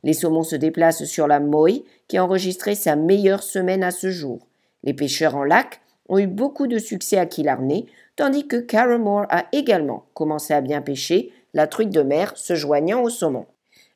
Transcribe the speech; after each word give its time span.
Les 0.04 0.14
saumons 0.14 0.44
se 0.44 0.56
déplacent 0.56 1.06
sur 1.06 1.28
la 1.28 1.40
Moy, 1.40 1.84
qui 2.08 2.18
a 2.18 2.24
enregistré 2.24 2.76
sa 2.76 2.96
meilleure 2.96 3.44
semaine 3.44 3.84
à 3.84 3.92
ce 3.92 4.10
jour. 4.10 4.46
Les 4.86 4.94
pêcheurs 4.94 5.36
en 5.36 5.44
lac 5.44 5.82
ont 6.08 6.20
eu 6.20 6.28
beaucoup 6.28 6.68
de 6.68 6.78
succès 6.78 7.18
à 7.18 7.26
Killarney, 7.26 7.88
tandis 8.16 8.48
que 8.48 8.58
Carramore 8.58 9.26
a 9.30 9.46
également 9.52 10.06
commencé 10.14 10.54
à 10.54 10.62
bien 10.62 10.82
pêcher, 10.82 11.32
la 11.54 11.68
truite 11.68 11.90
de 11.90 12.02
mer 12.02 12.34
se 12.38 12.56
joignant 12.56 13.02
au 13.02 13.10
saumon. 13.10 13.46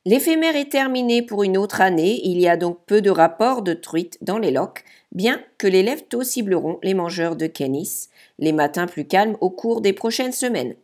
L'éphémère 0.05 0.55
est 0.55 0.72
terminé 0.72 1.22
pour 1.22 1.44
une 1.44 1.58
autre 1.58 1.81
année, 1.81 2.22
il 2.23 2.39
y 2.39 2.47
a 2.47 2.58
donc 2.58 2.80
peu 2.88 3.02
de 3.02 3.09
rapports 3.09 3.61
de 3.61 3.73
truites 3.73 4.17
dans 4.22 4.39
les 4.39 4.49
lochs, 4.49 4.83
bien 5.11 5.41
que 5.58 5.67
les 5.67 5.83
lèvres 5.83 6.23
cibleront 6.23 6.80
les 6.83 6.94
mangeurs 6.94 7.36
de 7.36 7.47
Kennis, 7.47 8.08
les 8.39 8.53
matins 8.53 8.88
plus 8.88 9.05
calmes 9.05 9.38
au 9.42 9.49
cours 9.49 9.81
des 9.81 9.94
prochaines 9.94 10.31
semaines. 10.31 10.75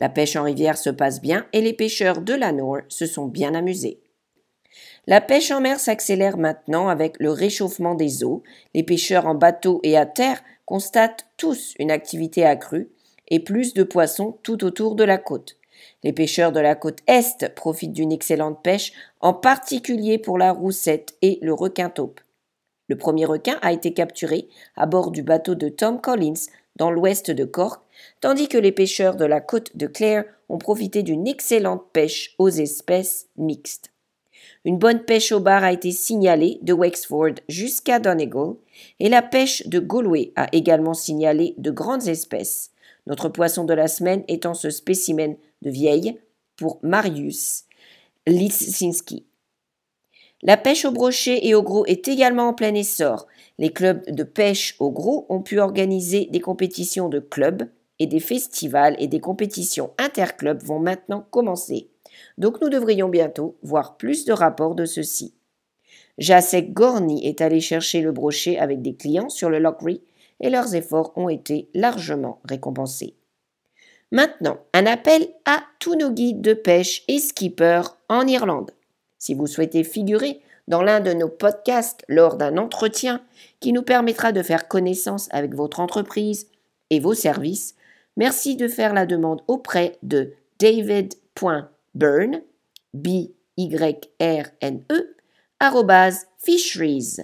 La 0.00 0.08
pêche 0.08 0.36
en 0.36 0.42
rivière 0.42 0.78
se 0.78 0.90
passe 0.90 1.20
bien 1.20 1.46
et 1.52 1.60
les 1.60 1.74
pêcheurs 1.74 2.22
de 2.22 2.34
la 2.34 2.52
Nord 2.52 2.80
se 2.88 3.06
sont 3.06 3.26
bien 3.26 3.54
amusés. 3.54 4.00
La 5.08 5.20
pêche 5.20 5.50
en 5.50 5.60
mer 5.60 5.80
s'accélère 5.80 6.36
maintenant 6.36 6.86
avec 6.86 7.16
le 7.18 7.32
réchauffement 7.32 7.96
des 7.96 8.22
eaux. 8.22 8.44
Les 8.72 8.84
pêcheurs 8.84 9.26
en 9.26 9.34
bateau 9.34 9.80
et 9.82 9.96
à 9.96 10.06
terre 10.06 10.40
constatent 10.64 11.26
tous 11.36 11.74
une 11.80 11.90
activité 11.90 12.44
accrue 12.44 12.88
et 13.26 13.40
plus 13.40 13.74
de 13.74 13.82
poissons 13.82 14.38
tout 14.44 14.64
autour 14.64 14.94
de 14.94 15.02
la 15.02 15.18
côte. 15.18 15.56
Les 16.04 16.12
pêcheurs 16.12 16.52
de 16.52 16.60
la 16.60 16.76
côte 16.76 17.00
Est 17.08 17.52
profitent 17.56 17.92
d'une 17.92 18.12
excellente 18.12 18.62
pêche, 18.62 18.92
en 19.20 19.34
particulier 19.34 20.18
pour 20.18 20.38
la 20.38 20.52
roussette 20.52 21.16
et 21.20 21.40
le 21.42 21.52
requin 21.52 21.90
taupe. 21.90 22.20
Le 22.86 22.96
premier 22.96 23.24
requin 23.24 23.58
a 23.60 23.72
été 23.72 23.92
capturé 23.94 24.48
à 24.76 24.86
bord 24.86 25.10
du 25.10 25.24
bateau 25.24 25.56
de 25.56 25.68
Tom 25.68 26.00
Collins 26.00 26.46
dans 26.76 26.92
l'ouest 26.92 27.32
de 27.32 27.44
Cork, 27.44 27.82
tandis 28.20 28.48
que 28.48 28.58
les 28.58 28.72
pêcheurs 28.72 29.16
de 29.16 29.24
la 29.24 29.40
côte 29.40 29.76
de 29.76 29.88
Clare 29.88 30.24
ont 30.48 30.58
profité 30.58 31.02
d'une 31.02 31.26
excellente 31.26 31.86
pêche 31.92 32.36
aux 32.38 32.50
espèces 32.50 33.26
mixtes. 33.36 33.92
Une 34.64 34.78
bonne 34.78 35.04
pêche 35.04 35.32
au 35.32 35.40
bar 35.40 35.64
a 35.64 35.72
été 35.72 35.90
signalée 35.90 36.58
de 36.62 36.72
Wexford 36.72 37.34
jusqu'à 37.48 37.98
Donegal 37.98 38.54
et 39.00 39.08
la 39.08 39.22
pêche 39.22 39.66
de 39.66 39.78
Galway 39.80 40.32
a 40.36 40.48
également 40.52 40.94
signalé 40.94 41.54
de 41.58 41.70
grandes 41.70 42.08
espèces. 42.08 42.70
Notre 43.06 43.28
poisson 43.28 43.64
de 43.64 43.74
la 43.74 43.88
semaine 43.88 44.24
étant 44.28 44.54
ce 44.54 44.70
spécimen 44.70 45.36
de 45.62 45.70
vieille 45.70 46.18
pour 46.56 46.78
Marius 46.82 47.64
Lisinski. 48.26 49.26
La 50.42 50.56
pêche 50.56 50.84
au 50.84 50.90
brochet 50.90 51.46
et 51.46 51.54
au 51.54 51.62
gros 51.62 51.86
est 51.86 52.08
également 52.08 52.48
en 52.48 52.54
plein 52.54 52.74
essor. 52.74 53.26
Les 53.58 53.72
clubs 53.72 54.04
de 54.10 54.24
pêche 54.24 54.74
au 54.80 54.90
gros 54.90 55.26
ont 55.28 55.40
pu 55.40 55.60
organiser 55.60 56.28
des 56.32 56.40
compétitions 56.40 57.08
de 57.08 57.20
clubs 57.20 57.68
et 58.02 58.06
des 58.06 58.20
festivals 58.20 58.96
et 58.98 59.06
des 59.06 59.20
compétitions 59.20 59.90
interclubs 59.98 60.62
vont 60.62 60.80
maintenant 60.80 61.26
commencer 61.30 61.88
donc 62.38 62.60
nous 62.60 62.68
devrions 62.68 63.08
bientôt 63.08 63.56
voir 63.62 63.96
plus 63.96 64.24
de 64.24 64.32
rapports 64.32 64.74
de 64.74 64.84
ceux-ci. 64.84 65.34
Jacek 66.18 66.72
Gorny 66.72 67.26
est 67.26 67.40
allé 67.40 67.60
chercher 67.60 68.00
le 68.00 68.12
brochet 68.12 68.58
avec 68.58 68.82
des 68.82 68.94
clients 68.94 69.28
sur 69.28 69.50
le 69.50 69.58
Lockry 69.58 70.02
et 70.40 70.50
leurs 70.50 70.74
efforts 70.74 71.12
ont 71.16 71.28
été 71.28 71.68
largement 71.74 72.40
récompensés. 72.44 73.14
Maintenant, 74.10 74.58
un 74.74 74.86
appel 74.86 75.28
à 75.46 75.62
tous 75.78 75.94
nos 75.94 76.10
guides 76.10 76.42
de 76.42 76.52
pêche 76.52 77.02
et 77.08 77.18
skippers 77.18 77.96
en 78.08 78.26
Irlande. 78.26 78.72
Si 79.18 79.34
vous 79.34 79.46
souhaitez 79.46 79.84
figurer 79.84 80.40
dans 80.68 80.82
l'un 80.82 81.00
de 81.00 81.12
nos 81.12 81.28
podcasts 81.28 82.04
lors 82.08 82.36
d'un 82.36 82.58
entretien 82.58 83.22
qui 83.60 83.72
nous 83.72 83.82
permettra 83.82 84.32
de 84.32 84.42
faire 84.42 84.68
connaissance 84.68 85.28
avec 85.30 85.54
votre 85.54 85.80
entreprise 85.80 86.48
et 86.90 87.00
vos 87.00 87.14
services, 87.14 87.74
merci 88.16 88.56
de 88.56 88.68
faire 88.68 88.94
la 88.94 89.06
demande 89.06 89.42
auprès 89.48 89.98
de 90.02 90.34
david 90.58 91.14
burn, 91.94 92.42
B-Y-R-N-E, 92.94 93.36
fisheries, 96.38 97.16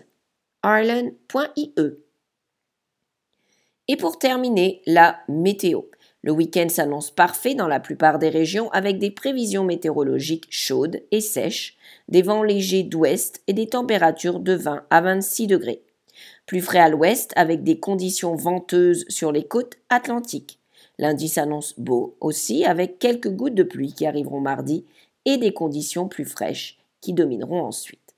Et 3.87 3.97
pour 3.97 4.19
terminer, 4.19 4.82
la 4.87 5.21
météo. 5.28 5.82
Le 6.22 6.32
week-end 6.32 6.69
s'annonce 6.69 7.10
parfait 7.10 7.54
dans 7.54 7.69
la 7.69 7.81
plupart 7.81 8.19
des 8.19 8.28
régions 8.28 8.71
avec 8.71 8.98
des 8.98 9.10
prévisions 9.10 9.65
météorologiques 9.65 10.48
chaudes 10.50 11.00
et 11.10 11.21
sèches, 11.21 11.77
des 12.09 12.22
vents 12.22 12.43
légers 12.43 12.82
d'ouest 12.82 13.43
et 13.47 13.53
des 13.53 13.69
températures 13.69 14.41
de 14.41 14.54
20 14.54 14.84
à 14.91 15.00
26 15.00 15.47
degrés. 15.47 15.82
Plus 16.47 16.60
frais 16.60 16.81
à 16.81 16.88
l'ouest 16.88 17.32
avec 17.37 17.62
des 17.62 17.78
conditions 17.78 18.34
venteuses 18.34 19.04
sur 19.09 19.32
les 19.32 19.47
côtes 19.47 19.77
atlantiques. 19.91 20.59
Lundi 20.98 21.28
s'annonce 21.28 21.78
beau 21.78 22.16
aussi, 22.20 22.64
avec 22.64 22.98
quelques 22.98 23.31
gouttes 23.31 23.54
de 23.54 23.62
pluie 23.62 23.92
qui 23.92 24.06
arriveront 24.06 24.41
mardi 24.41 24.84
et 25.25 25.36
des 25.36 25.53
conditions 25.53 26.09
plus 26.09 26.25
fraîches 26.25 26.78
qui 27.00 27.12
domineront 27.12 27.62
ensuite. 27.62 28.16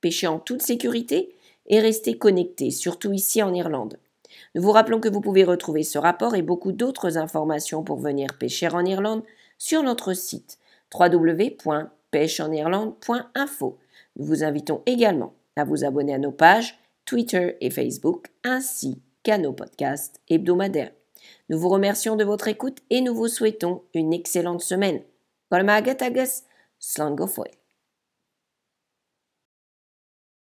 Pêchez 0.00 0.26
en 0.26 0.38
toute 0.38 0.62
sécurité 0.62 1.34
et 1.66 1.80
restez 1.80 2.18
connectés, 2.18 2.70
surtout 2.70 3.12
ici 3.12 3.42
en 3.42 3.54
Irlande. 3.54 3.98
Nous 4.54 4.62
vous 4.62 4.72
rappelons 4.72 5.00
que 5.00 5.08
vous 5.08 5.20
pouvez 5.20 5.44
retrouver 5.44 5.82
ce 5.82 5.98
rapport 5.98 6.34
et 6.34 6.42
beaucoup 6.42 6.72
d'autres 6.72 7.18
informations 7.18 7.82
pour 7.82 7.98
venir 7.98 8.28
pêcher 8.38 8.68
en 8.68 8.84
Irlande 8.84 9.22
sur 9.58 9.82
notre 9.82 10.14
site 10.14 10.58
www.pêcheenirlande.info. 10.94 13.78
Nous 14.16 14.24
vous 14.24 14.44
invitons 14.44 14.82
également 14.86 15.34
à 15.56 15.64
vous 15.64 15.84
abonner 15.84 16.14
à 16.14 16.18
nos 16.18 16.32
pages 16.32 16.78
Twitter 17.04 17.56
et 17.60 17.70
Facebook 17.70 18.28
ainsi 18.44 19.02
qu'à 19.22 19.38
nos 19.38 19.52
podcasts 19.52 20.20
hebdomadaires. 20.28 20.92
Nous 21.48 21.58
vous 21.58 21.68
remercions 21.68 22.16
de 22.16 22.24
votre 22.24 22.48
écoute 22.48 22.78
et 22.90 23.00
nous 23.00 23.14
vous 23.14 23.28
souhaitons 23.28 23.82
une 23.94 24.12
excellente 24.12 24.62
semaine. 24.62 25.02